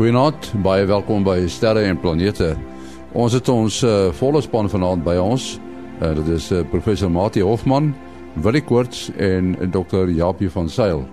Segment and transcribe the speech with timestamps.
[0.00, 2.54] Goeienaand, baie welkom by Sterre en Planete.
[3.12, 5.58] Ons het ons uh, volle span vanaand by ons.
[6.00, 7.90] Uh, dit is uh, professor Mati Hofman,
[8.40, 10.08] Willie Koorts en Dr.
[10.08, 11.04] Japie van Sail.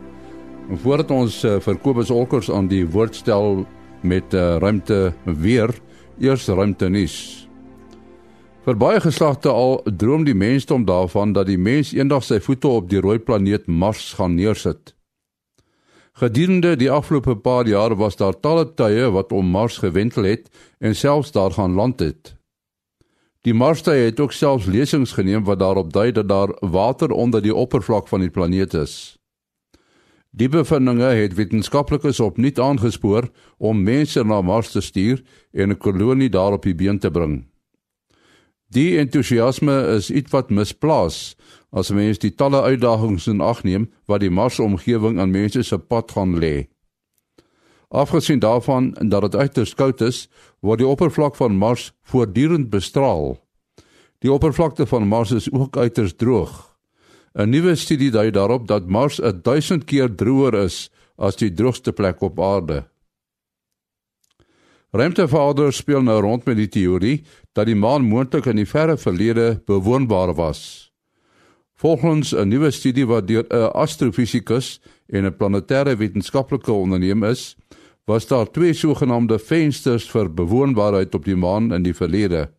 [0.72, 3.66] En voordat ons uh, vir Kobus Olkers aan die woord stel
[4.08, 5.76] met uh, ruimte weer,
[6.24, 7.20] eers ruimte nuus.
[8.64, 12.88] Vir baie geslagte al droom die mensdom daarvan dat die mens eendag sy voete op
[12.88, 14.96] die rooi planeet Mars gaan neersit.
[16.18, 20.48] Gedurende die afgelope paar jaar was daar talle tye wat om Mars gewentel het
[20.82, 22.32] en selfs daar gaan land het.
[23.46, 27.54] Die Marstye het ook selfs lesings geneem wat daarop dui dat daar water onder die
[27.54, 28.96] oppervlak van die planeet is.
[30.34, 35.22] Die bevindinge het wetenskaplikes opnuut aangespoor om mense na Mars te stuur
[35.54, 37.46] en 'n kolonie daar op die been te bring.
[38.68, 41.38] Die entoesiasme is ietwat misplaas
[41.72, 46.12] as mens die talle uitdagings in ag neem wat die Marsomgewing aan mense se pad
[46.12, 46.68] gaan lê.
[47.88, 50.28] Afgesien daarvan dat dit uiters koud is,
[50.60, 53.38] word die oppervlak van Mars voortdurend bestraal.
[54.20, 56.78] Die oppervlakte van Mars is ook uiters droog.
[57.38, 62.22] 'n Nuwe studie dui daarop dat Mars 1000 keer droër is as die droogste plek
[62.22, 62.88] op aarde.
[64.92, 69.62] Ruimtevaders speel nou rond met die teorie dat die maan moontlik in die verre verlede
[69.66, 70.87] bewoonbaar was.
[71.78, 77.56] Volgens 'n nuwe studie wat deur 'n astrofisikus en 'n planetêre wetenskaplike onderneem is,
[78.06, 82.50] was daar twee sogenaamde vensters vir bewoonbaarheid op die maan in die verlede.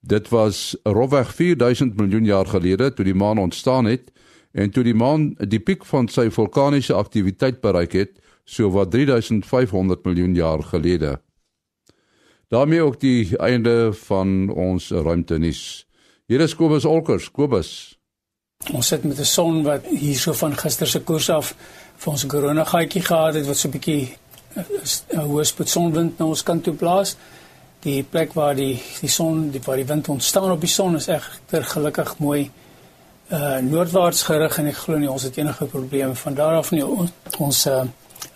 [0.00, 4.12] Dit was rofweg 4000 miljoen jaar gelede toe die maan ontstaan het
[4.52, 10.04] en toe die maan die piek van sy vulkaniese aktiwiteit bereik het, so wat 3500
[10.04, 11.20] miljoen jaar gelede.
[12.48, 15.85] daarmee ook die einde van ons ruimtenis.
[16.26, 17.68] Hier is Kobus Olkers, Kobus.
[18.74, 21.54] Ons sit met 'n son wat hierso van gister se koers af
[21.96, 24.16] vir ons korona gaatjie gehad het wat so 'n bietjie
[24.56, 27.16] 'n hoë spoed sonwind na ons kant toe blaas.
[27.80, 31.06] Die plek waar die die son, die waar die wind ontstaan op die son is
[31.06, 32.50] egter gelukkig mooi
[33.30, 36.86] uh noordwaarts gerig en ek glo nie ons het enige probleme van daar af nie.
[36.86, 37.84] Ons, ons uh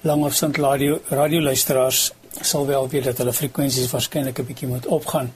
[0.01, 5.33] langafstand radio radio luisteraars sal wel weet dat hulle frekwensies waarskynlik 'n bietjie moet opgaan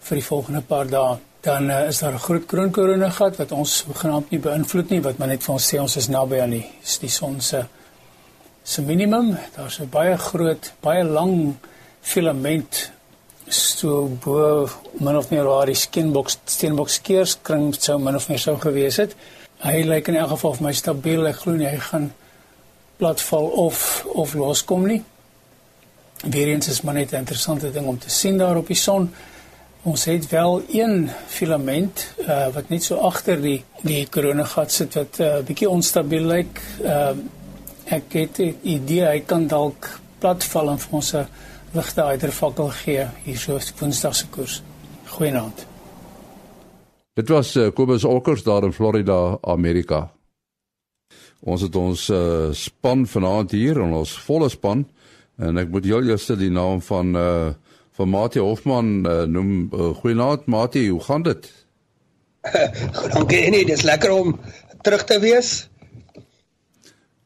[0.00, 3.84] vir die volgende paar dae dan uh, is daar 'n groot kroonkorona gat wat ons
[3.92, 6.66] genaamd nie beïnvloed nie wat maar net vir ons sê ons is naby aan die
[7.00, 7.64] die son se
[8.62, 9.36] se minimum.
[9.56, 11.56] Daar's 'n baie groot baie lang
[12.00, 12.90] filament
[13.48, 18.56] so bo min of meer waar die skinbox steenbox keerskring sou min of meer sou
[18.56, 19.14] gewees het.
[19.58, 21.26] Hy lyk in elk geval vir my stabiel.
[21.26, 22.12] Ek glo nie hy gaan
[22.96, 25.02] platval of of loskom nie.
[26.22, 29.12] Weer eens is maar net 'n interessante ding om te sien daar op die son
[29.84, 35.18] Ons het wel een filament uh, wat net so agter die die koronagat sit wat
[35.20, 36.60] 'n uh, bietjie onstabiel lyk.
[36.80, 37.12] Uh,
[37.92, 41.26] ek het 'n idee hy kan dalk platval en vir ons 'n
[41.74, 44.62] ligte uitervakkel gee hier so Woensdag se koers.
[45.06, 45.66] Goeienaand.
[47.14, 50.12] Dit was uh, Kobus Olkers daar in Florida, Amerika.
[51.40, 54.88] Ons het ons uh, span vanaand hier en ons volle span
[55.36, 57.52] en ek moet julle eers die naam van uh,
[57.98, 61.50] van Mati Hofman uh, noem uh, goeienaand Mati hoe gaan dit
[63.14, 64.36] Dankie nee dis lekker om
[64.82, 65.68] terug te wees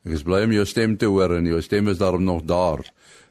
[0.06, 2.86] Ek is bly om jou stem te hoor en jou stem is daarom nog daar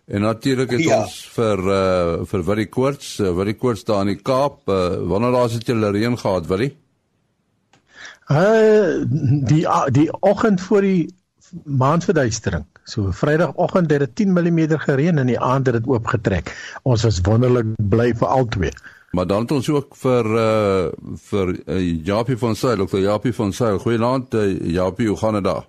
[0.07, 1.01] En natuurlik het ja.
[1.03, 5.33] ons vir uh, vir Willie Koorts, uh, Willie Koorts daar in die Kaap, uh, wanneer
[5.35, 6.69] laas het julle reën gehad, Willie?
[8.31, 9.03] Uh
[9.47, 11.09] die die oggend voor die
[11.63, 12.65] maandverduistering.
[12.83, 16.53] So Vrydagoggend het dit 10 mm gereën en die aand het dit oopgetrek.
[16.83, 18.71] Ons was wonderlik bly vir albei.
[19.11, 20.91] Maar dan het ons ook vir uh
[21.29, 23.79] vir uh, Japie van Sail, vir Japie van Sail.
[23.79, 25.67] Goeienaand uh, Japie, hoe gaan dit daar?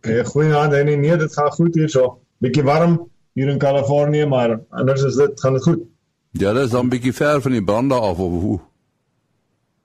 [0.00, 0.72] Ja, goeienaand.
[0.72, 2.18] Nee, nee, dit gaan goed hier so.
[2.38, 5.78] Bietjie warm hier in Kalifornië, maar anders is dit gaan dit goed.
[6.30, 8.60] Ja, dit is dan bietjie ver van die brande af of hoe?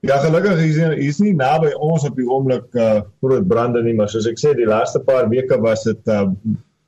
[0.04, 3.94] Ja, gelukkig is hier is nie naby ons op die oomblik uh groot brande nie,
[3.96, 6.26] maar soos ek sê, die laaste paar weke was dit uh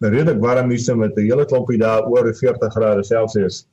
[0.05, 3.65] redelik warm hier met 'n hele klompie daar oor 40 grade Celsius.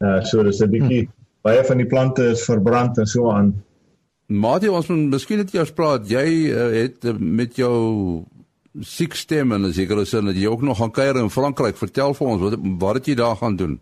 [0.00, 1.12] Uh so dis 'n bietjie hm.
[1.42, 3.52] baie van die plante is verbrand en so aan.
[4.26, 6.08] Maar jy ons moet miskien net eers praat.
[6.08, 8.24] Jy uh, het uh, met jou
[8.80, 11.76] siek stem en seker is dat jy ook nog gaan kuier in Frankryk.
[11.76, 13.80] Vertel vir ons wat wat het jy daar gaan doen?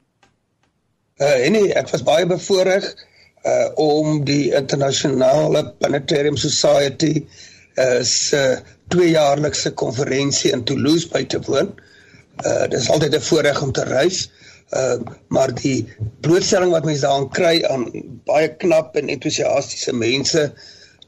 [1.22, 2.94] Uh nee, ek was baie bevoorreg
[3.44, 7.26] uh om die internasionale planetarium society
[7.76, 8.40] uh, se
[8.88, 11.74] tweejaarlikse konferensie in Toulouse by te woon.
[12.44, 14.30] Uh dis altyd 'n voorreg om te reis.
[14.72, 14.96] Uh
[15.28, 15.84] maar die
[16.20, 17.84] blootstelling wat mense daaraan kry aan
[18.24, 20.52] baie knap en entoesiastiese mense,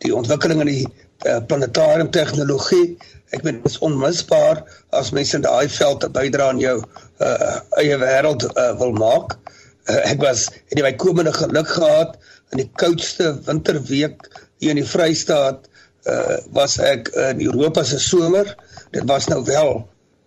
[0.05, 0.87] die ontwikkeling in die
[1.25, 2.99] uh, planetarium tegnologie.
[3.33, 4.61] Ek weet dit is onmisbaar
[4.91, 6.79] as mense in daai veld 'n bydrae aan jou
[7.19, 9.33] uh, eie wêreld uh, wil maak.
[9.41, 9.56] Uh,
[9.87, 12.17] ek was in die bykomende geluk gehad
[12.55, 14.27] in die koudste winterweek
[14.59, 15.69] hier in die Vrystaat
[16.11, 18.55] uh, was ek in Europa se somer.
[18.95, 19.85] Dit was nou wel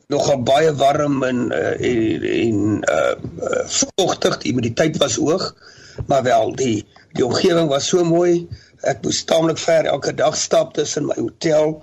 [0.09, 3.65] nogal baie warm en uh, en, en uh,
[3.95, 5.51] vogtig, die humiditeit was hoog,
[6.07, 6.85] maar wel die
[7.17, 8.47] die omgewing was so mooi.
[8.87, 11.79] Ek moes taamlik ver elke dag stap tussen my hotel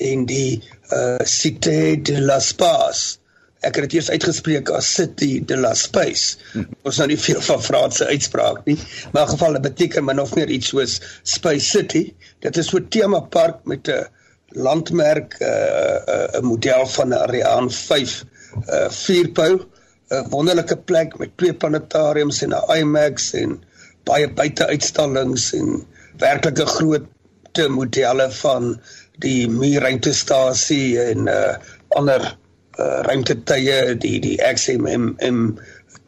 [0.00, 3.19] en die uh, Cité de l'Espace
[3.60, 6.38] ek het dit eers uitgespreek as City de la Space.
[6.86, 8.78] Ons nou nie veel van Franse uitspraak nie,
[9.12, 12.06] maar in geval dit beteken min of meer iets soos Space City.
[12.40, 14.06] Dit is so 'n tema park met 'n
[14.56, 18.24] landmerk 'n uh, 'n model van 'n Ariane 5
[18.68, 19.60] uh, vierpyl,
[20.10, 23.62] 'n wonderlike plek met twee planetariums en 'n IMAX en
[24.04, 25.84] baie buiteuitstallings en
[26.18, 27.06] werklike groot
[27.52, 28.80] te modelle van
[29.18, 31.56] die Muurruimtestasie en uh,
[31.88, 32.36] ander
[32.80, 35.52] uh, ruimtetye die die XMM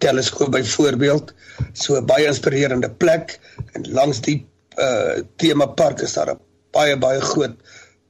[0.02, 1.34] teleskoop byvoorbeeld
[1.72, 3.38] so 'n baie inspirerende plek
[3.72, 4.38] en langs die
[4.78, 6.40] uh, tema park is daar 'n
[6.72, 7.56] baie baie groot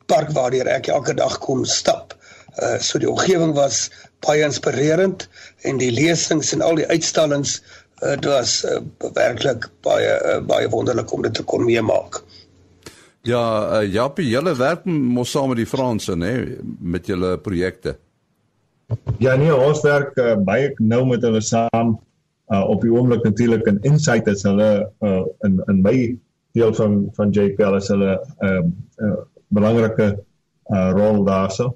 [0.06, 2.14] park waardeur ek elke dag kom stap.
[2.62, 5.28] Uh, so die omgewing was baie inspirerend
[5.62, 7.62] en die lesings en al die uitstallings
[8.02, 8.78] uh, dit was uh,
[9.14, 12.22] werklik baie uh, baie wonderlik om dit te kon meemaak.
[13.22, 13.42] Ja,
[13.80, 17.96] uh, Japie, julle werk mos saam met die Franse, nê, met julle projekte.
[19.18, 21.94] Ja nee, ons werk uh, baie nou met hulle saam
[22.52, 24.70] uh, op die oomblik natuurlik in Insight is hulle
[25.04, 25.96] uh, in in my
[26.52, 28.62] deel van van JPL is hulle 'n uh,
[29.06, 30.08] uh, belangrike
[30.72, 31.72] uh, rol daarso.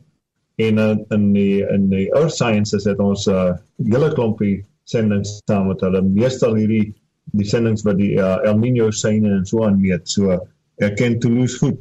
[0.57, 3.57] En uh, in die in die Earth Sciences het ons 'n uh,
[3.93, 6.03] hele klompie sendings saam met hulle.
[6.03, 6.95] Meestal hierdie
[7.37, 10.09] die sendings wat die uh, El Niño syne en so aan meet.
[10.09, 10.39] So
[10.79, 11.79] ek ken Toulouse goed.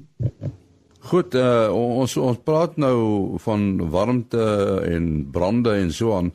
[1.05, 4.45] Goed, uh, ons ons praat nou van warmte
[4.89, 6.31] en brande en so aan.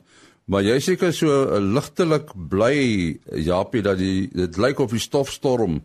[0.51, 2.75] Maar jy seker so uh, ligtelik bly
[3.43, 5.81] Japie dat die dit lyk of die stofstorm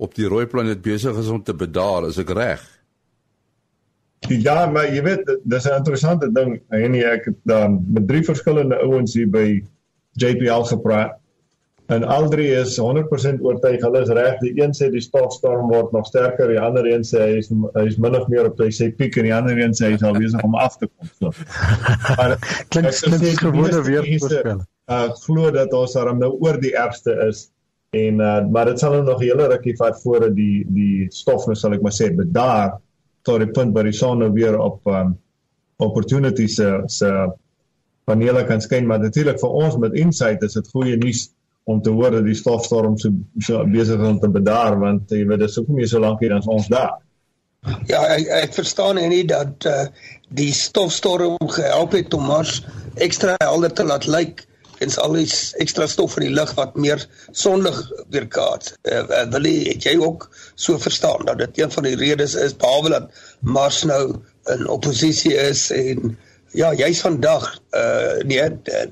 [0.00, 2.64] op die rooi planeet besig is om te bedaar, is ek reg?
[4.28, 6.60] Ja, maar jy weet dis 'n interessante ding.
[6.68, 9.62] En ek het dan met drie verskillende ouens hier by
[10.16, 11.19] JPL gepraat
[11.90, 14.36] En al drie is 100% oortuig hulle is reg.
[14.44, 17.86] Die een sê die stofstorm word nog sterker, die ander een sê hy is hy
[17.90, 20.18] is min of meer op sy piek en die ander een sê hy is al
[20.18, 21.10] besig om af te kom.
[21.18, 21.32] So.
[22.18, 22.36] Maar
[22.70, 24.62] klink klink gewone weer voorspel.
[24.90, 27.48] Uh glo dat ons daarom nou oor die ergste is
[27.98, 31.46] en uh maar dit sal nou nog 'n hele rukkie vat voor die die stof
[31.46, 32.78] nou sal ek maar sê bedaar
[33.26, 35.16] tot die punt waar die son nou weer op um
[35.82, 37.10] opportunities se se
[38.04, 41.28] panele kan skyn, maar natuurlik vir ons met insight is dit goeie nuus
[41.64, 45.24] om te hoor dat die stofstorm so, so besig is om te bedaar want jy
[45.28, 46.98] weet dit is ook nie so lank hier dan ons daar.
[47.86, 49.82] Ja, ek, ek verstaan nie dat uh,
[50.32, 52.62] die stofstorm gehelp het om Mars
[52.96, 54.46] ekstra helder te laat lyk
[54.80, 55.28] en al die
[55.60, 57.02] ekstra stof in die lug wat meer
[57.36, 57.76] sonlig
[58.14, 58.72] weerkaats.
[58.88, 62.34] Uh, uh, wil jy het jy ook so verstaan dat dit een van die redes
[62.34, 64.04] is behalwe dat Mars nou
[64.48, 66.16] in oppositie is en
[66.56, 67.44] ja, jy's vandag
[67.76, 68.46] uh nee,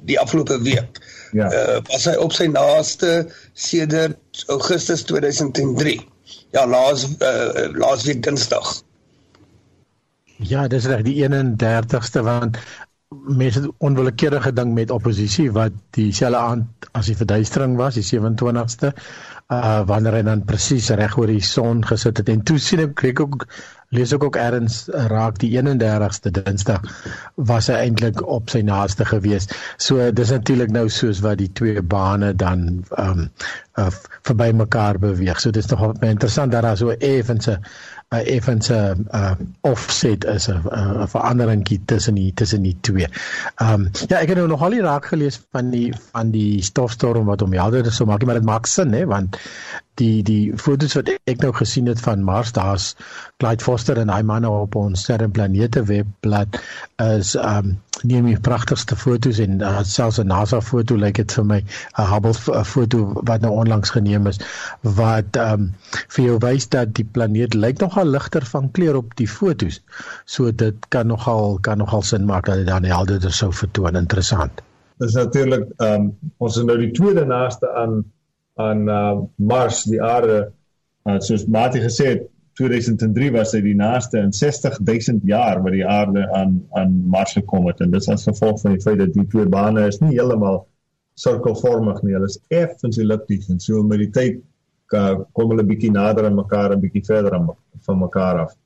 [0.06, 1.00] die afgelope week
[1.32, 1.48] Ja.
[1.52, 5.98] Uh, was hy op sy naaste sedert Augustus 2003.
[6.56, 8.78] Ja, laas uh, laas week Dinsdag.
[10.38, 12.60] Ja, dis reg die 31ste want
[13.08, 18.92] mense het onwillekeurig gedink met oppositie wat dieselfde aand as die verduistering was, die 27ste,
[19.48, 22.98] uh wanneer hy dan presies reg oor die son gesit het en toe sien ek
[23.00, 23.46] kyk ook
[23.94, 26.84] lees ek ook erns raak die 31ste Dinsdag
[27.50, 29.48] was hy eintlik op sy naaste gewees.
[29.80, 33.30] So dis natuurlik nou soos wat die twee bane dan ehm um,
[33.78, 33.90] uh,
[34.26, 35.40] verby mekaar beweeg.
[35.40, 37.60] So dis nogal interessant dat daar so effense
[38.08, 43.08] 'n effense uh, offset is 'n 'n veranderingkie tussen die tussen die twee.
[43.56, 46.62] Ehm um, ja, ek het nou nog al hier raak gelees van die van die
[46.62, 49.36] stofstorm wat om helder so maak, maar dit maak sin hè, want
[49.98, 52.94] die die foto's wat ek nou gesien het van Mars daar's
[53.42, 56.58] Clyde Foster en hy manne op ons sterrenplanete webblad
[57.04, 57.76] is um
[58.06, 61.58] neem die pragtigste foto's en uh, selfs 'n NASA foto lyk like dit vir my
[61.98, 64.38] 'n Hubble foto wat nou onlangs geneem is
[64.82, 65.72] wat um
[66.16, 69.80] vir jou wys dat die planeet lyk nogal ligter van kleur op die foto's.
[70.24, 73.96] So dit kan nogal kan nogal sin maak dat dit dan helderder sou vertoon.
[73.96, 74.62] Interessant.
[74.98, 78.04] Dis natuurlik um ons is nou die tweede naaste aan
[78.58, 80.38] aan uh, Mars die aarde
[81.06, 82.26] uh, soos Mati gesê het
[82.58, 87.68] 2003 was hy die naaste in 60000 jaar wat die aarde aan aan Mars gekom
[87.70, 87.80] het.
[87.84, 90.64] En dit is as gevolg van die feit dat die twee bane is nie heeltemal
[91.18, 92.16] sirkelvormig nie.
[92.16, 94.40] Hulle is effens ellipties en so met die tyd
[94.94, 97.52] uh, kom hulle bietjie nader aan mekaar en bietjie verder aan
[97.86, 98.56] van mekaar af.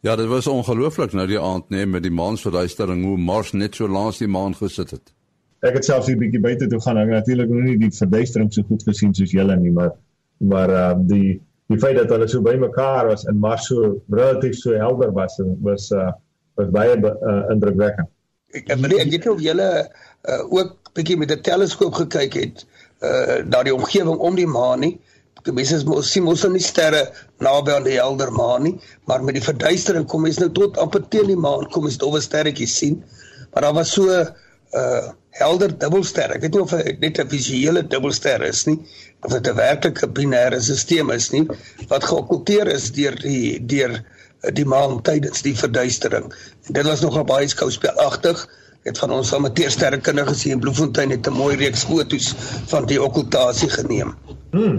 [0.00, 3.88] Ja, dit was ongelooflik nou die aand nee met die maansverduistering hoe Mars net so
[3.88, 5.12] langs die maan gesit het.
[5.60, 6.98] Ek het selfs 'n bietjie buite toe gaan.
[6.98, 9.92] Ek het natuurlik nog nie die verduistering so goed gesien soos julle nie, maar
[10.38, 14.72] maar uh die die feit dat hulle so bymekaar was en Mars so relatief so
[14.72, 16.12] helder was was uh
[16.54, 18.08] was baie uh, indrukwekkend.
[18.56, 19.68] Ek ek weet nie of julle
[20.28, 22.66] uh, ook bietjie met 'n teleskoop gekyk het
[23.04, 24.98] uh na die omgewing om die maan nie.
[25.44, 27.06] Die mense sien mos nie sterre
[27.40, 31.04] naby aan die helder maan nie, maar met die verduistering kom mens nou tot amper
[31.08, 33.02] teen die maan kom mens dowwe sterretjies sien.
[33.52, 35.08] Maar daar was so uh
[35.38, 36.32] helder dubbelster.
[36.34, 38.78] Ek weet nie of dit net 'n visuele dubbelster is nie,
[39.22, 41.46] of dit 'n werklike binêre stelsel is nie
[41.88, 44.00] wat geokkulteer is deur die deur
[44.52, 46.32] die maan tydens die verduistering.
[46.66, 48.46] En dit was nogal baie skouspelagtig
[48.82, 52.34] het van ons amateursterrekundige gesien in Bloemfontein het 'n mooi reeks foto's
[52.66, 54.14] van die okkultasie geneem.
[54.50, 54.78] Hmm.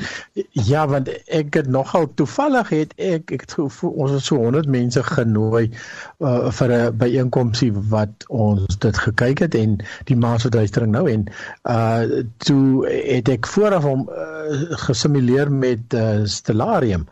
[0.51, 4.67] Ja, want ek het nogal toevallig het ek ek het gevoel ons het so 100
[4.67, 5.70] mense genooi
[6.20, 11.24] uh, vir 'n byeenkomsie wat ons dit gekyk het en die maasverduistering nou en
[11.63, 17.08] uh toe het ek vooraf hom uh, gesimuleer met uh, Stellarium.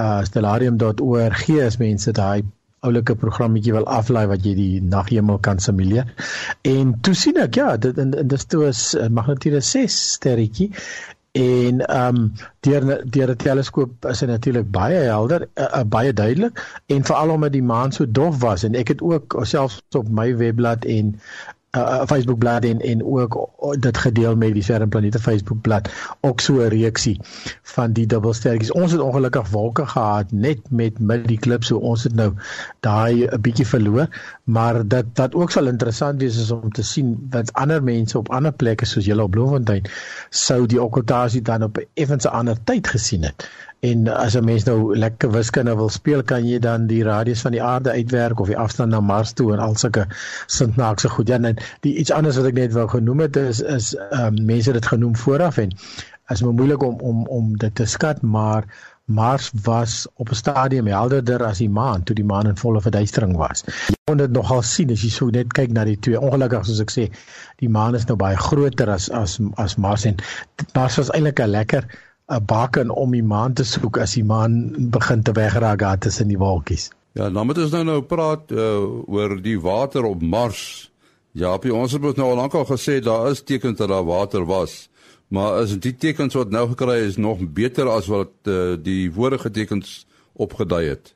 [0.00, 2.42] Uh stellarium.org is mense daai
[2.86, 6.08] oulike programmetjie wil aflaai wat jy die naghemel kan simuleer.
[6.68, 10.70] En toe sien ek ja, dit en, en dis toe is eh, magnitude 6 sterretjie
[11.38, 12.32] en ehm um,
[12.66, 17.30] deur deur 'n teleskoop is dit natuurlik baie helder, uh, uh, baie duidelik en veral
[17.30, 21.20] omdat die maan so dof was en ek het ook selfs op my webblad en
[21.76, 25.90] uh, Facebook bladsy en en ook uh, dit gedeel met die Sterre Planete Facebook bladsy
[26.20, 27.20] ook so 'n reeksie
[27.62, 28.72] van die dubbelsterretjies.
[28.72, 32.32] Ons het ongelukkig wolke gehad net met met die klip so ons het nou
[32.80, 34.08] daai 'n bietjie verloor,
[34.44, 38.30] maar dit wat ook sal interessant wees is om te sien wat ander mense op
[38.30, 39.82] ander plekke soos julle op Bloemfontein
[40.30, 43.48] sou die okkultasie dan op 'n effens ander tyd gesien het.
[43.80, 47.52] En as 'n mens nou lekker wiskunde wil speel, kan jy dan die radius van
[47.52, 50.06] die aarde uitwerk of die afstand na Mars toe en al sulke
[50.46, 51.28] sintnaakse goed.
[51.28, 54.44] Ja, en die iets anders wat ek net wou genoem het is is ehm um,
[54.44, 55.72] mense het dit genoem vooraf en
[56.28, 58.64] is maar moeilik om om om dit te skat, maar
[59.04, 63.36] Mars was op 'n stadium helderder as die maan toe die maan in volle verduistering
[63.36, 63.64] was.
[63.88, 66.20] Jy kon dit nogal sien as jy so net kyk na die twee.
[66.20, 67.08] Ongelukkig soos ek sê,
[67.56, 70.16] die maan is nou baie groter as as as Mars en
[70.74, 71.88] Mars was eintlik 'n lekker
[72.30, 76.28] 'n baken om die maan te soek as die maan begin te wegraak daar tussen
[76.28, 76.90] die wolkies.
[77.12, 80.92] Ja, dan moet ons nou nou praat uh, oor die water op Mars.
[81.32, 84.46] Ja, op ons het nou al lank al gesê daar is tekens dat daar water
[84.46, 84.88] was.
[85.28, 89.50] Maar is die tekens wat nou gekry is nog beter as wat uh, die vorige
[89.50, 91.14] tekens opgedui het?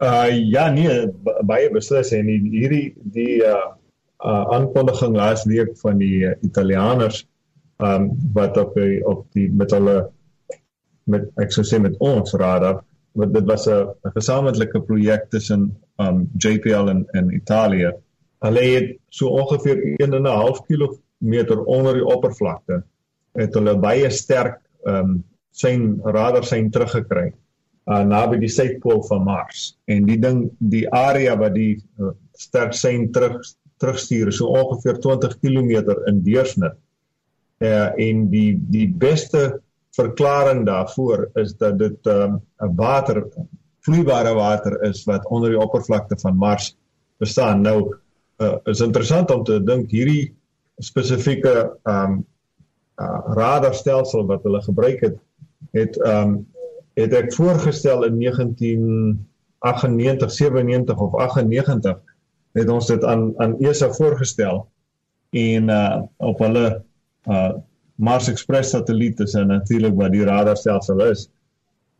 [0.00, 1.08] Uh ja nee,
[1.44, 3.58] baie beslis en hierdie die uh,
[4.24, 7.26] uh aankondiging laas week van die uh, Italianers
[7.82, 9.96] um wat op die, op die met hulle
[11.10, 12.82] met ek sou sê met ons radar
[13.18, 17.92] want dit was 'n gesamentlike projek tussen um JPL en en Italië.
[18.40, 22.82] Hulle het so ongeveer 1 en 'n half kilometer onder die oppervlakte
[23.32, 27.32] het hulle baie sterk um sein radar sein teruggekry
[27.90, 32.76] uh, naby die suidpool van Mars en die ding die area wat die uh, sterk
[32.76, 33.40] sein terug
[33.80, 36.76] terugstuur so ongeveer 20 km in deursnit
[37.60, 39.60] uh, en die die beste
[39.96, 42.42] verklaring daarvoor is dat dit 'n um,
[42.76, 43.26] water
[43.80, 46.76] vloeibare water is wat onder die oppervlakte van Mars
[47.16, 47.60] bestaan.
[47.60, 47.96] Nou
[48.40, 50.34] uh, is interessant om te dink hierdie
[50.80, 52.24] spesifieke um
[53.00, 55.16] uh, radarstelsel wat hulle gebruik het
[55.76, 56.46] het um
[56.98, 61.98] het ek voorgestel in 1998 97 of 98
[62.58, 64.66] het ons dit aan aan ESA voorgestel
[65.30, 66.82] en uh op hulle
[67.26, 67.52] uh
[68.00, 71.26] Mars Express satelliet is natuurlik wat die radarstelsel is.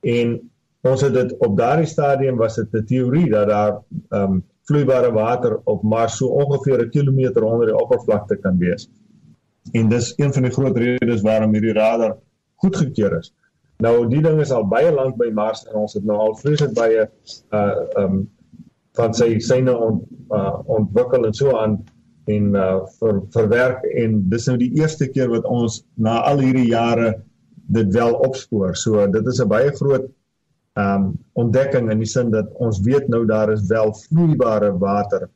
[0.00, 0.38] En
[0.80, 5.60] ons het dit op daardie stadium was dit 'n teorie dat daar um vloeibare water
[5.64, 8.88] op Mars so ongeveer 'n kilometer onder die oppervlakte kan wees.
[9.72, 12.16] En dis een van die groot redes waarom hierdie radar
[12.54, 13.34] goedgekeur is.
[13.76, 16.74] Nou die ding is al baie lank by Mars en ons het nou al vreeslik
[16.74, 17.08] baie
[17.50, 18.30] uh um
[18.98, 20.02] van sy syne ont,
[20.34, 21.78] uh, ontwikkel en so aan
[22.34, 26.68] en uh ver, verwerk en dis nou die eerste keer wat ons na al hierdie
[26.70, 27.12] jare
[27.70, 28.74] dit wel opspoor.
[28.76, 30.08] So dit is 'n baie groot
[30.78, 35.28] um ontdekking in die sin dat ons weet nou daar is wel vloeibare water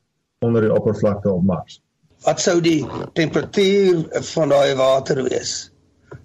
[0.45, 1.81] onder die oppervlakte op Mars.
[2.25, 5.71] Wat sou die temperatuur van daai water wees?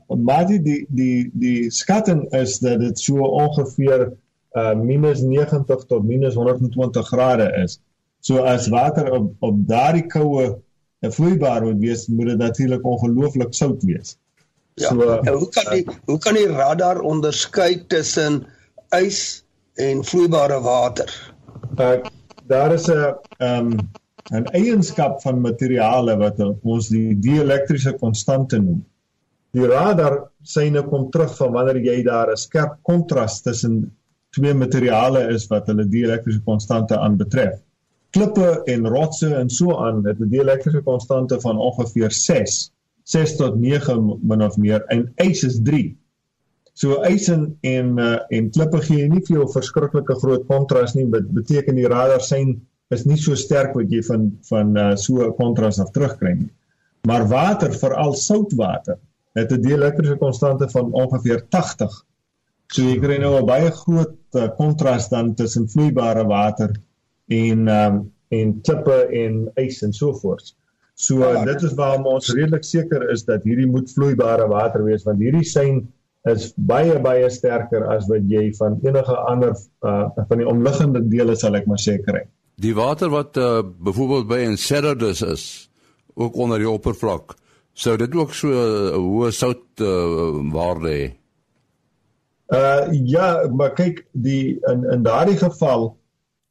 [0.08, 4.12] Maar die die die die skatting is dat dit so ongeveer
[4.58, 7.80] uh -90 tot -120 grade is.
[8.20, 10.48] So as water op op daardie koue
[11.00, 14.18] en vloeibaar moet wees, moet dit natuurlik ongelooflik sout wees.
[14.74, 14.90] Ja.
[14.90, 18.46] So ja, hoe kan die hoe kan die radar onderskei tussen
[18.96, 19.44] ys
[19.76, 21.10] en vloeibare water?
[21.80, 22.00] Uh,
[22.48, 23.90] daar is 'n ehm um,
[24.30, 28.84] 'n eienskap van materiale wat ons die dielektriese konstante noem.
[29.58, 33.96] Die radar syne kom terug van wanneer jy daar 'n skerp kontras tussen
[34.30, 37.58] twee materiale is wat hulle dielektriese konstante aanbetref.
[38.10, 42.72] Klippe en rotse en so aan het 'n dielektriese konstante van ongeveer 6,
[43.04, 45.98] 6 tot 9 min of meer en ys is 3.
[46.74, 51.06] So ys en en uh, en klippe gee nie vir jou verskriklike groot kontras nie.
[51.06, 52.56] Beteken die radar sein
[52.90, 56.52] is nie so sterk wat jy van van uh, so 'n kontras af terugkry nie.
[57.08, 58.98] Maar water, veral soutwater,
[59.36, 62.06] het 'n dielektriese konstante van ongeveer 80.
[62.74, 64.16] So jy kry nou 'n baie groot
[64.58, 66.74] kontras uh, dan tussen vloeibare water
[67.30, 70.54] en um, en klippe en ys en so voort.
[71.00, 75.06] So uh, dit is waarom ons redelik seker is dat hierdie moet vloeibare water wees
[75.08, 75.88] want hierdie sein
[76.28, 79.56] is baie baie sterker as wat jy van enige ander
[79.88, 82.26] uh, van die omliggende dele sal ek maar sê kry.
[82.60, 85.46] Die water wat uh, byvoorbeeld by Enceladus is,
[86.20, 87.38] ook onder die oppervlak,
[87.72, 91.08] sou dit ook so 'n uh, hoë sout uh, waarde hê.
[92.50, 95.94] Uh ja, maar kyk, die in in daardie geval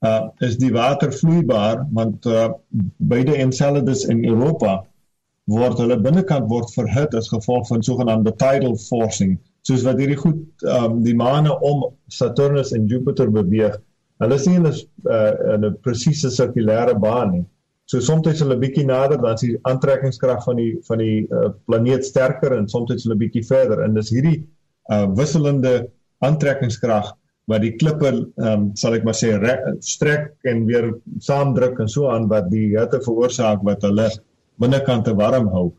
[0.07, 2.53] uh is die water vloeibaar want uh,
[2.97, 4.85] beide Enceladus en Europa
[5.49, 9.39] word hulle binnekant word verhit as gevolg van sogenaamde tidal forcing
[9.69, 13.77] soos wat hierdie goed um die maane om Saturnus en Jupiter beweeg.
[14.23, 14.75] Hulle is nie in 'n
[15.17, 17.45] uh, in 'n presiese sirkulêre baan nie.
[17.87, 21.51] So soms is hulle bietjie nader dan is die aantrekkingskrag van die van die uh,
[21.67, 24.39] planeet sterker en soms is hulle bietjie verder en dis hierdie
[24.93, 25.89] uh, wisselende
[26.21, 27.15] aantrekkingskrag
[27.49, 29.33] wat die klippe um sal ek maar sê
[29.81, 30.91] strek en weer
[31.25, 34.09] saamdruk en so aan wat die hitte veroorsaak wat hulle
[34.61, 35.73] binnekante warm hou.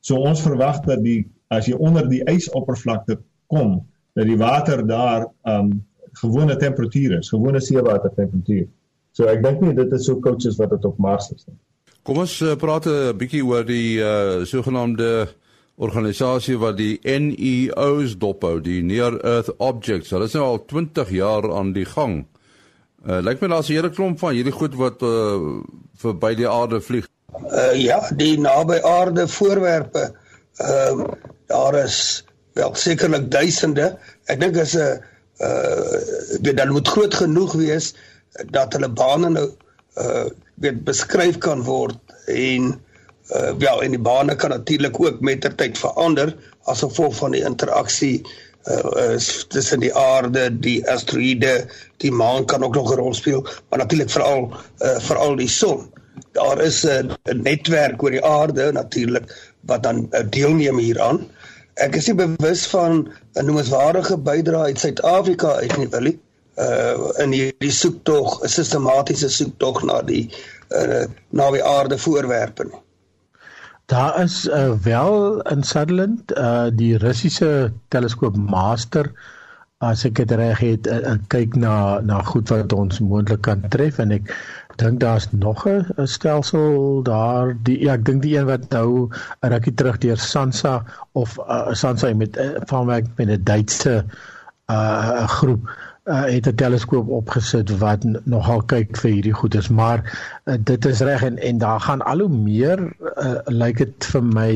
[0.00, 3.80] So ons verwag dat die as jy onder die ysoppervlakte kom,
[4.14, 5.80] dat die water daar um
[6.20, 8.68] gewone temperatuur is, gewone seewater temperatuur.
[9.12, 11.58] So ek dink nie dit is so koud soos wat dit op Mars is nie.
[12.06, 15.28] Kom ons uh, praat 'n bietjie oor die uh sogenaamde
[15.78, 20.10] organisasie wat die NEOs dophou, die Near Earth Objects.
[20.14, 22.24] Hulle is nou al 20 jaar aan die gang.
[23.06, 25.62] Uh lyk my daar's 'n hele klomp van hierdie goed wat uh
[26.02, 27.06] verby die aarde vlieg.
[27.46, 30.10] Uh ja, die naby aarde voorwerpe.
[30.58, 31.12] Ehm uh,
[31.46, 33.98] daar is wel sekerlik duisende.
[34.26, 34.98] Ek dink is 'n
[35.38, 37.94] uh weet dan moet groot genoeg wees
[38.50, 39.48] dat hulle bane nou
[40.02, 42.74] uh weet beskryf kan word en
[43.36, 48.22] uh wel en die bane kan natuurlik ook mettertyd verander as gevolg van die interaksie
[48.68, 49.16] uh
[49.48, 54.10] tussen die aarde, die asteroïde, die maan kan ook nog 'n rol speel, maar natuurlik
[54.10, 55.90] veral uh veral die son.
[56.32, 61.18] Daar is 'n netwerk oor die aarde natuurlik wat dan uh, deelneem hieraan.
[61.18, 66.18] Uh ek is nie bewus van 'n noemenswaardige bydrae uit Suid-Afrika uit nie, Willie.
[66.56, 70.26] Uh in hierdie soektog, 'n sistematiese soektog na die
[70.74, 72.82] uh na die aarde voorwerpe nie.
[73.88, 79.12] Daar is uh, wel in Sutherland uh die Russiese teleskoop Master
[79.80, 84.00] as ek dit reg het uh, kyk na na goed wat ons moontlik kan tref
[84.04, 84.28] en ek
[84.82, 89.08] dink daar's nog 'n stelsel daar die ja ek dink die een wat nou
[89.40, 94.04] rukkie terug deur Sansa of uh, Sansa met uh, van werk met 'n Duitse
[94.68, 95.64] uh groep
[96.08, 100.04] uh, het 'n teleskoop opgesit wat nogal kyk vir hierdie goedes maar
[100.44, 102.80] uh, dit is reg en en daar gaan al hoe meer
[103.16, 104.52] uh, lyk dit vir my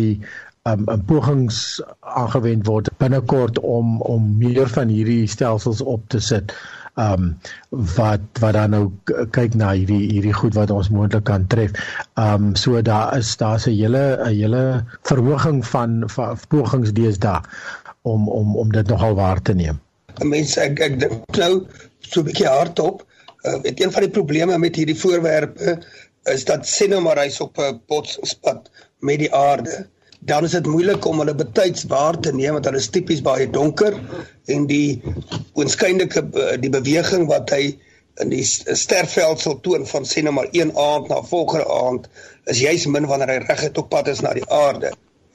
[0.68, 6.54] um, 'n pogings aangewend word binnekort om om meer van hierdie stelsels op te sit
[6.94, 7.36] um,
[7.70, 8.90] wat wat dan nou
[9.30, 11.72] kyk na hierdie hierdie goed wat ons moontlik kan tref.
[12.14, 17.40] Um, so daar is daar's 'n hele 'n hele verhoging van, van pogings deesdae
[18.02, 19.80] om om om dit nogal waar te neem.
[20.20, 21.66] Mense ek ek dink nou
[22.00, 23.06] so 'n bietjie hardop.
[23.42, 25.78] Uh, weet een van die probleme met hierdie voorwerpe
[26.30, 29.86] is dat sien nou maar hy's op 'n potspad met die aarde
[30.24, 33.48] dan is dit moeilik om hulle betyds waar te neem want hulle is tipies baie
[33.50, 33.96] donker
[34.54, 35.02] en die
[35.58, 36.22] oënskynlike
[36.62, 37.62] die beweging wat hy
[38.22, 42.06] in die sterveld sal toon van sê nou maar een aand na volgende aand
[42.52, 44.92] is juis min wanneer hy reguit op pad is na die aarde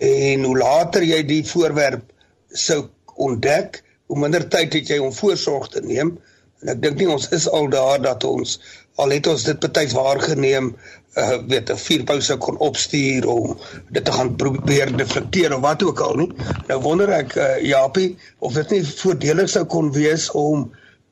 [0.08, 2.06] en hoe later jy die voorwerp
[2.54, 2.86] sou
[3.28, 6.16] ontdek hoe minder tyd het jy om voorsorg te neem
[6.64, 8.58] en ek dink nie ons is al daar dat ons
[9.02, 10.72] al het ons dit betyds waargeneem
[11.18, 13.58] uh weet 'n vuurpouse kon opstuur om
[13.90, 16.32] dit te gaan probeer deflekteer of wat ook al nie.
[16.68, 20.70] Nou wonder ek uh Japie of dit nie voordelig sou kon wees om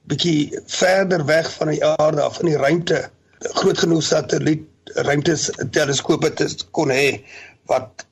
[0.10, 6.34] bietjie verder weg van die aarde af in die ruimte groot genoeg satelliet ruimtes teleskope
[6.34, 7.22] te kon hê
[7.66, 8.06] wat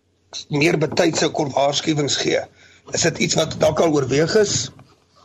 [0.50, 2.42] meer betyds sou kon waarskuwings gee.
[2.92, 4.72] Is dit iets wat dalk al oorweeg is?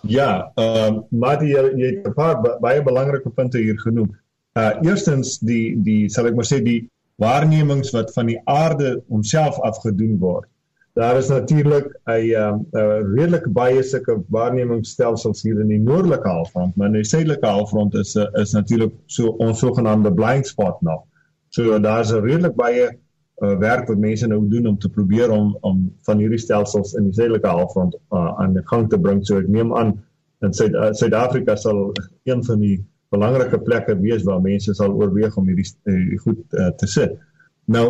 [0.06, 4.14] Ja, ehm uh, maar jy jy het 'n paar baie belangrike punte hier genoem.
[4.54, 9.58] Uh eerstens die die sal ek maar sê die waarnemings wat van die aarde homself
[9.60, 10.46] afgedoen word.
[10.94, 12.66] Daar is natuurlik 'n um,
[13.14, 18.16] redelik baie sulke waarnemingsstelsels hier in die noordelike halfrond, maar in die suidelike halfrond is
[18.16, 21.02] is natuurlik so ons sogenaamde blind spot nog.
[21.48, 22.98] So daar's 'n redelik baie
[23.42, 27.08] uh, werk wat mense nou doen om te probeer om om van hierdie stelsels in
[27.08, 29.24] die suidelike halfrond uh, aan die gang te bring.
[29.26, 29.96] So ek neem aan
[30.46, 31.82] in Suid-Afrika uh, sal
[32.28, 32.76] een van die
[33.14, 37.16] belangrike plekke wees waar mense sal oorweeg om hierdie, hierdie goed uh, te sit.
[37.66, 37.88] Nou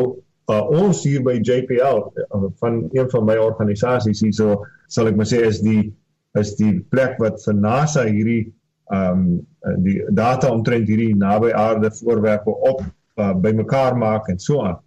[0.49, 5.19] uh, ons hier by JPL uh, van een van my organisasies hier so sal ek
[5.19, 5.91] maar sê is die
[6.39, 8.47] is die plek wat vir NASA hierdie
[8.95, 9.25] ehm
[9.69, 14.79] um, die data omtrent hierdie naby aarde voorwerpe op uh, bymekaar maak en so aan.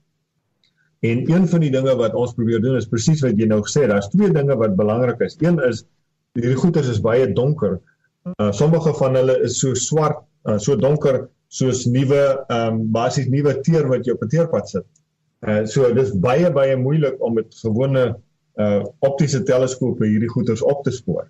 [1.01, 3.85] En een van die dinge wat ons probeer doen is presies wat jy nou gesê
[3.85, 3.89] het.
[3.89, 5.37] Daar's twee dinge wat belangrik is.
[5.41, 5.85] Een is
[6.37, 7.79] hierdie goeters is baie donker.
[8.37, 13.27] Uh, sommige van hulle is so swart, uh, so donker soos nuwe ehm um, basies
[13.27, 14.85] nuwe teer wat jy op 'n teerpad sit.
[15.41, 18.03] Uh so dis baie baie moeilik om met gewone
[18.61, 21.25] uh optiese teleskope hierdie goeters op te spoor.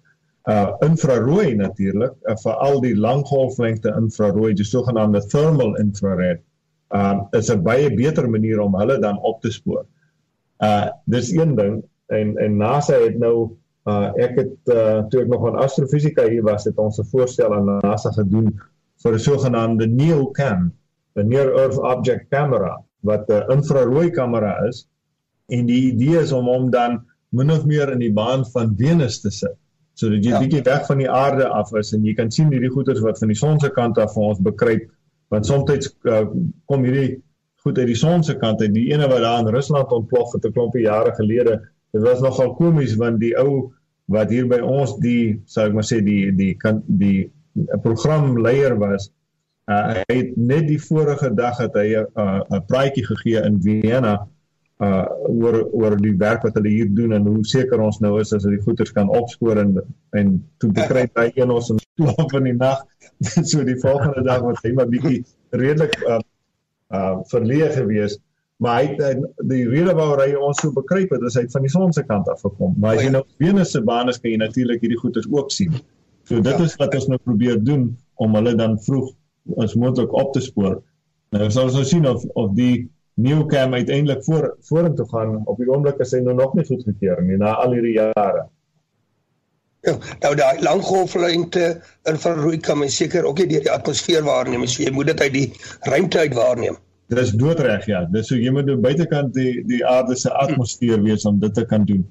[0.52, 6.44] Uh infrarooi natuurlik, uh, vir al die langgolflengte infrarooi, die sogenaamde thermal infrared,
[6.94, 9.86] um is 'n baie beter manier om hulle dan op te spoor.
[10.60, 13.50] Uh dis een ding en en NASA het nou
[13.88, 17.54] uh ek het uh toe ek nog aan astrofisika hier was, het ons 'n voorstel
[17.54, 18.60] aan NASA gedoen
[19.04, 20.72] vir 'n sogenaamde NEOCAM,
[21.16, 24.88] 'n Near Earth Object Camera wat 'n infrarooi kamera is
[25.48, 29.22] en die idee is om hom dan min of meer in die baan van Venus
[29.22, 29.58] te sit
[29.94, 30.40] sodat jy ja.
[30.40, 33.28] bietjie weg van die aarde af is en jy kan sien hierdie goeters wat van
[33.28, 34.88] die son se kant af vir ons bekruip
[35.32, 36.26] want soms uh,
[36.70, 37.22] kom hierdie
[37.64, 38.74] goed uit die son se kant uit.
[38.74, 42.56] Die ene wat daar in Rusland ontplof het 'n klompie jare gelede dit was nogal
[42.56, 43.72] komies want die ou
[44.12, 48.78] wat hier by ons die sou ek maar sê die die kan die, die programleier
[48.78, 49.12] was
[49.70, 53.60] Uh, hy het net die vorige dag het hy 'n uh, 'n praatjie gegee in
[53.62, 54.28] Vienna
[54.82, 58.32] uh oor oor die werk wat hulle hier doen en hoe seker ons nou is
[58.34, 59.76] as hulle die goeders kan opspoor en
[60.18, 62.82] en toe bekry hy een ons in slaap in die nag.
[63.52, 65.22] So die volgende dag was hy maar bietjie
[65.54, 66.20] redelik uh
[66.98, 68.18] uh verleë gewees.
[68.62, 71.74] Maar hy het die rede waaroor hy ons so bekruip het is hy van die
[71.74, 72.74] son se kant af gekom.
[72.82, 75.78] Maar as jy nou Venus se bane kan jy natuurlik hierdie goeders ook sien.
[76.30, 77.92] So dit is wat ons nou probeer doen
[78.22, 79.14] om hulle dan vroeg
[79.62, 80.80] as moontlik op te spoor.
[81.34, 82.90] Nou sal ons nou sien of of die
[83.22, 85.42] new cam uiteindelik voor vorentoe gaan.
[85.46, 88.48] Op die oomblik is hy nou nog nie goedgekeur nie na al hierdie jare.
[89.82, 94.84] Ja, nou daai langgolflengte infrarooi kan mens seker ook nie deur die atmosfeer waarneem, so
[94.84, 95.48] jy moet dit uit die
[95.90, 96.78] ruimte uit waarneem.
[97.10, 98.04] Dit is doodreg ja.
[98.14, 101.66] Dis so jy moet aan buitekant die die aarde se atmosfeer wees om dit te
[101.66, 102.06] kan doen.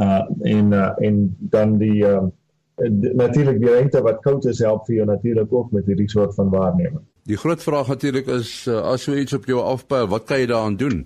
[0.00, 1.18] Uh en uh en
[1.52, 2.22] dan die uh
[2.70, 6.50] natuurlik die rente wat koud is help vir jou natuurlik ook met hierdie soort van
[6.54, 7.04] waarneming.
[7.26, 10.46] Die groot vraag natuurlik is uh, as jy iets op jou afpyl, wat kan jy
[10.46, 11.00] daaraan doen?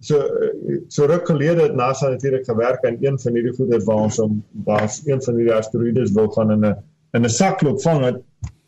[0.00, 0.20] So
[0.94, 4.36] so ruk gelede het NASA natuurlik gewerk aan een van hierdie goeder waar ons om
[4.68, 6.76] waar een van hierdie asteroïdes wil gaan in 'n
[7.16, 8.22] in 'n sakloop vang het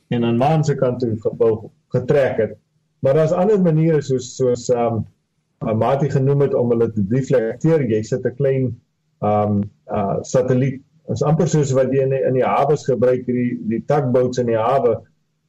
[0.08, 2.56] en aan maan se kant toe gebou getrek het.
[2.98, 5.06] Maar daar's ander maniere soos soos um
[5.60, 7.82] Mati genoem het om hulle te deflekteer.
[7.84, 8.80] Jy sit 'n klein
[9.20, 13.58] um uh satelliet is amper soos wat jy in die, in die hawe gebruik hierdie
[13.68, 15.00] die tugboats in die hawe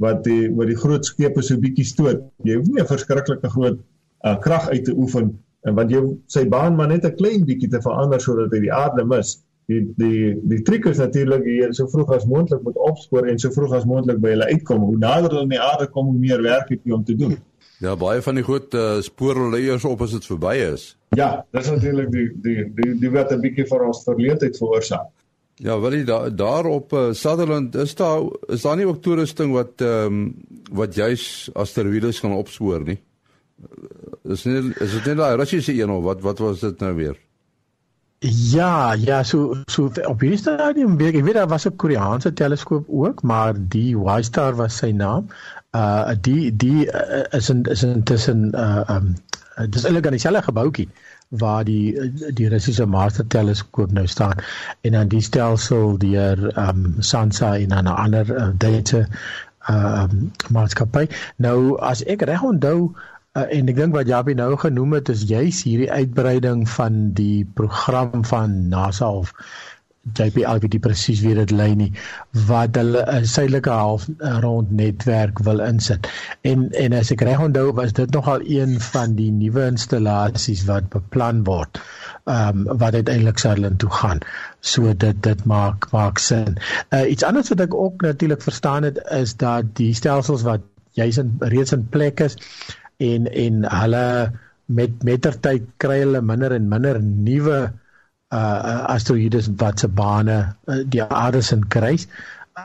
[0.01, 2.25] wat die wat die groot skepe so bietjie stoot.
[2.47, 3.79] Jy hoef nie 'n verskriklike groot
[4.25, 5.31] uh, krag uit te oefen
[5.67, 8.73] en want jy sy baan maar net 'n klein bietjie te verander sodat hy die
[8.73, 9.37] aarde mis.
[9.69, 13.53] Die die die trick is natuurlik jy so vroeg as moontlik moet opspoor en so
[13.53, 14.81] vroeg as moontlik by hulle uitkom.
[14.89, 17.37] Hoe nader hulle aan die aarde kom, hoe meer werk het jy om te doen.
[17.81, 20.91] Ja, baie van die groot uh, spoorleiers op as dit verby is.
[21.17, 25.09] Ja, dis natuurlik die die die die wat 'n bietjie vir ons verleentheid veroorsaak.
[25.61, 29.81] Ja, wel jy daar daarop uh, Sutherland is daar is daar nie ook toerusting wat
[29.85, 30.21] ehm um,
[30.71, 32.97] wat juis asteroïdes kan opspoor nie.
[33.61, 36.95] Eh, is nie is dit net daai Russiese een of wat wat was dit nou
[36.95, 37.19] weer?
[38.53, 42.89] Ja, ja, so so op hierdie stadium weet ek weet daar was 'n Koreaanse teleskoop
[42.89, 45.29] ook, maar die WiStar was sy naam.
[45.75, 49.13] Uh die die uh, is in is intussen uh um
[49.69, 50.89] dis eintlik aan dieselfde gebouetjie
[51.31, 54.41] waar die die Russiese Master teleskoop nou staan
[54.81, 59.07] en dan die stelsel deur ehm um, Sansa en dan 'n ander uh, Duitse
[59.67, 61.07] ehm um, maatskappy.
[61.35, 62.91] Nou as ek reg onthou
[63.37, 67.45] uh, en ek dink wat Jabie nou genoem het is juis hierdie uitbreiding van die
[67.53, 69.33] program van NASA of
[70.01, 70.35] Weet
[70.73, 71.91] nie presies wie dit lei nie
[72.49, 74.07] wat hulle 'n suidelike half
[74.45, 76.07] rond netwerk wil insit.
[76.51, 80.89] En en as ek reg onthou was dit nogal een van die nuwe installasies wat
[80.95, 81.81] beplan word.
[82.25, 84.19] Ehm um, wat uiteindelik Sutherland toe gaan.
[84.59, 86.57] So dit dit maak maak sin.
[86.89, 90.65] Uh, iets anders wat ek ook natuurlik verstaan het is dat die stelsels wat
[90.97, 92.37] jy's in reeds in plek is
[92.97, 94.31] en en hulle
[94.65, 97.61] met mettertyd kry hulle minder en minder nuwe
[98.31, 102.07] uh asteroïdes wat se bane uh, die aarde se kruis.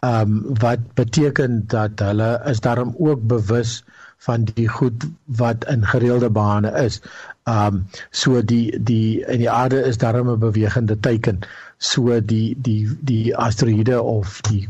[0.05, 3.83] Um wat beteken dat hulle is daarom ook bewus
[4.27, 7.01] van die goed wat in gereelde bane is.
[7.45, 11.41] Um so die die in die aarde is daarom 'n bewegende teiken.
[11.79, 14.69] So die die die asteroïde of die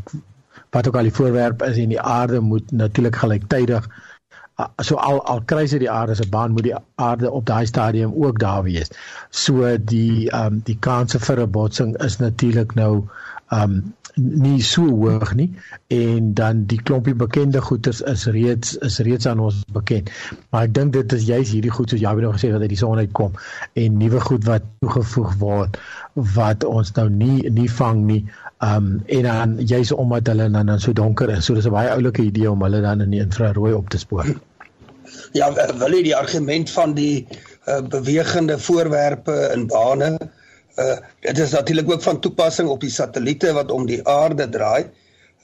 [0.70, 3.88] wat ook al die voorwerp is in die aarde moet natuurlik gelyktydig
[4.83, 6.75] so al al kry sy die aarde se baan moet die
[7.07, 8.92] aarde op daai stadium ook daar wees.
[9.31, 12.92] So die ehm um, die kanse vir 'n botsing is natuurlik nou
[13.51, 15.51] ehm um, nie so hoog nie
[15.92, 20.11] en dan die klompie bekende goeters is reeds is reeds aan ons bekend.
[20.51, 22.81] Maar ek dink dit is juist hierdie goed soos jy nou gesê dat uit die
[22.81, 23.37] son uitkom
[23.75, 25.77] en nuwe goed wat toegevoeg word
[26.38, 28.23] wat ons nou nie nie vang nie.
[28.59, 31.45] Ehm um, en dan juist omdat hulle dan dan so donker is.
[31.45, 34.27] So dis 'n baie oulike idee om hulle dan in die infrarooi op te spoor.
[35.33, 37.27] Ja, wil jy die argument van die
[37.66, 40.16] uh, bewegende voorwerpe in bane
[40.77, 44.85] Uh dit is natuurlik ook van toepassing op die satelliete wat om die aarde draai.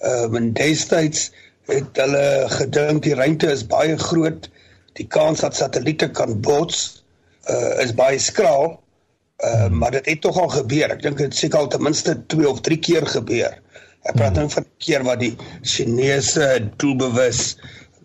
[0.05, 1.31] Uh in destyds
[1.71, 4.51] het hulle gedink die ruimte is baie groot.
[4.93, 7.05] Die kans dat satelliete kan bots
[7.49, 8.82] uh is baie skraal.
[9.43, 10.91] Uh maar dit het tog al gebeur.
[10.95, 13.59] Ek dink dit seker al ten minste 2 of 3 keer gebeur.
[14.03, 17.57] Ek praat nou van keer wat die Chinese doelbewus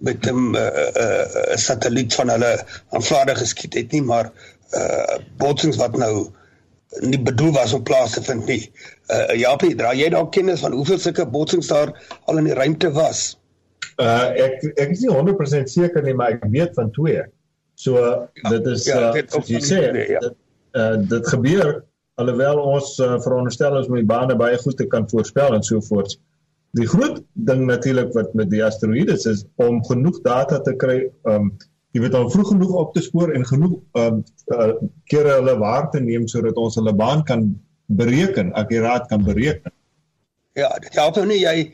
[0.06, 2.52] met 'n uh, uh, uh, satelliet van hulle
[2.90, 4.32] aanvaarde geskiet het nie, maar
[4.78, 6.30] uh botsings wat nou
[7.02, 8.72] nie bedoel was om plaas te vind nie.
[9.08, 11.94] Uh Japie, dra jy dalk kennis van hoeveel sulke botsings daar
[12.26, 13.38] al in die ruimte was?
[13.98, 17.24] Uh ek ek is nie 100% seker nie, maar ek weet van twee.
[17.76, 20.20] So ja, dit is ja, uh soos jy sê, ja.
[20.20, 20.36] dit,
[20.78, 21.84] uh dit gebeur
[22.22, 25.82] alhoewel ons uh, veronderstel is om die bane baie goed te kan voorspel en so
[25.90, 26.18] voort.
[26.78, 31.52] Die groot ding natuurlik wat met die asteroïdes is om genoeg data te kry um
[31.96, 34.22] jy weet al vroeg genoeg op te spoor en genoeg ehm
[34.54, 34.74] uh,
[35.12, 37.48] kere hulle waar te neem sodat ons hulle baan kan
[37.88, 39.72] bereken, akkuraat kan bereken.
[40.60, 41.72] Ja, dit help nou nie jy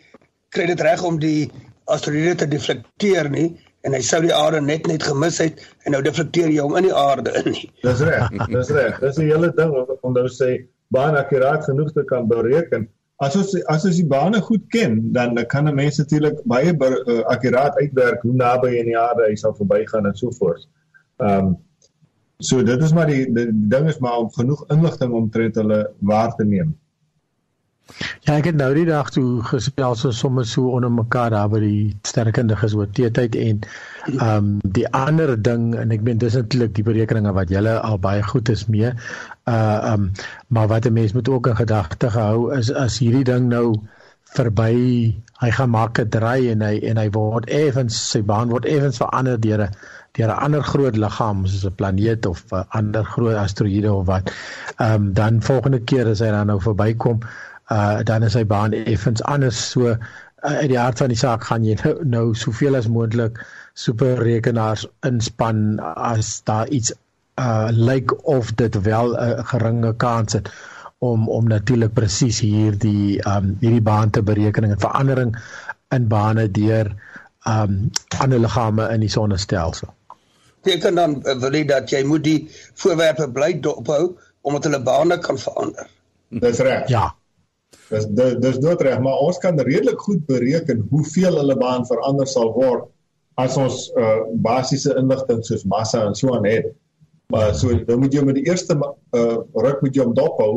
[0.53, 1.49] kry dit reg om die
[1.91, 3.47] asteroïde te deflekteer nie
[3.84, 6.88] en hy sou die aarde net net gemis het en nou deflekteer jy hom in
[6.88, 7.69] die aarde in nie.
[7.84, 9.00] Dis reg, dis reg.
[9.00, 12.88] Dis 'n hele ding om nou sê baan akkuraat genoeg te kan bereken
[13.26, 17.22] as ons as ons die bane goed ken, dan kan 'n mens natuurlik baie uh,
[17.34, 20.67] akkuraat uitwerk hoe naby in die aarde hy sal verbygaan en so voort.
[21.19, 21.58] Ehm um,
[22.39, 25.56] so dit is maar die, die, die ding is maar om genoeg inligting om tred
[25.56, 26.74] hulle waar te neem.
[28.24, 31.60] Ja, ek het nou die dag toe gespel so sommer so onder mekaar daar by
[31.60, 33.60] die sterkundiges oor teetyd en
[34.13, 38.00] ehm um, die ander ding en ek meen dis eintlik die berekeninge wat julle al
[38.06, 38.93] baie goed is mee.
[39.43, 40.08] Uh ehm um,
[40.48, 43.67] maar wat 'n mens moet ook in gedagte hou is as hierdie ding nou
[44.34, 44.74] verby
[45.43, 48.98] hy gaan maak 'n draai en hy en hy word effens sy baan word effens
[49.04, 49.76] verander deur 'n
[50.17, 54.32] deur 'n ander groot liggaam soos 'n planeet of 'n ander groot asteroïde of wat.
[54.78, 57.19] Ehm um, dan volgende keer as hy dan nou verbykom
[57.71, 59.97] uh dan is sy baan effens anders so uh,
[60.41, 63.39] uit die hart van die saak gaan jy nou, nou soveel as moontlik
[63.73, 66.93] superrekenaars inspann as daar iets
[67.41, 70.52] uh lyk of dit wel 'n uh, geringe kans het
[71.04, 75.36] om om natuurlik presies hierdie um hierdie baan te bereken en verandering
[75.95, 76.93] in bane deur
[77.47, 79.89] um ander liggame in die sonnestelsel.
[80.63, 82.39] Beteken dan uh, wil jy dat jy moet die
[82.84, 85.89] voorwerpe bly dophou omdat hulle bane kan verander.
[86.30, 86.88] Dis reg.
[86.88, 87.12] Ja.
[87.89, 88.07] Dis
[88.41, 92.89] dis doodreg, maar ons kan redelik goed bereken hoeveel hulle baan verander sal word
[93.41, 96.69] as ons uh, basiese inligting soos massa en so aan het.
[97.33, 100.53] Maar so dan moet jy met die eerste uh, ruk moet jy hom dophou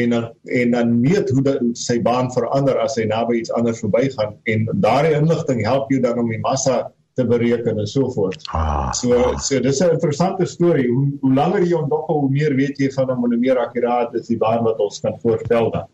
[0.00, 0.28] en dan
[0.60, 4.68] en dan weet hoe dat sy baan verander as hy naby iets anders verbygaan en
[4.84, 8.40] daardie inligting help jou dan om die massa te bereken en so voort.
[8.56, 10.88] Ah, so so dis 'n interessante storie.
[10.88, 13.58] Hoe hoe langer jy hom dophou, hoe meer weet jy van hom en hoe meer
[13.58, 15.88] akkuraat is die baan wat ons kan voorstel dan.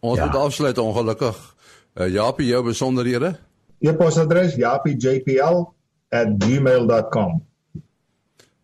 [0.00, 0.24] Ons ja.
[0.24, 1.54] moet afsluit ongelukkig.
[1.94, 3.38] Uh, Japie, jou besonderhede?
[3.78, 7.46] E-posadres japiejpl@gmail.com.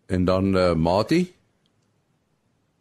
[0.06, 1.34] En dan uh, Mati?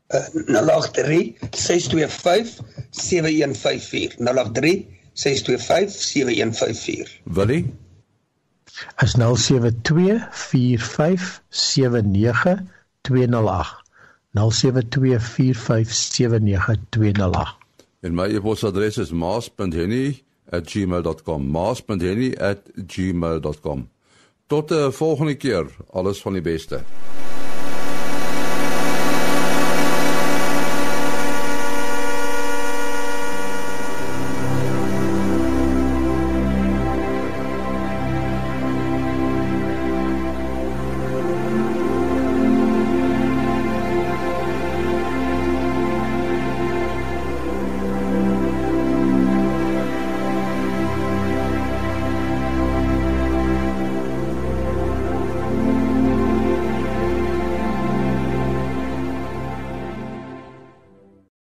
[0.08, 2.60] Uh, 083 625
[2.90, 4.16] 7154.
[4.18, 7.20] 083 625 7154.
[7.24, 7.74] Willie?
[8.98, 9.16] Is
[14.34, 17.61] 072 45
[18.02, 18.02] 79 208.
[18.02, 18.04] 072 45 79 208.
[18.04, 21.52] En my e-posadres is maas.henny@gmail.com.
[21.52, 23.90] maas.henny@gmail.com.
[24.48, 25.66] Tot 'n uh, volgende keer.
[25.90, 26.84] Alles van die beste.